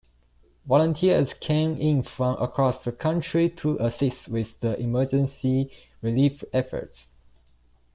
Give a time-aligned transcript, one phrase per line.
[0.65, 7.05] Volunteers came in from across the country to assist with the emergency relief efforts.